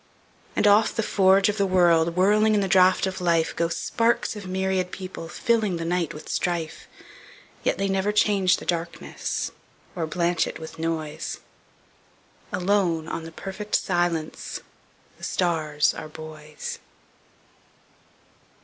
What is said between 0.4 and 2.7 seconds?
And off the forge of the world, Whirling in the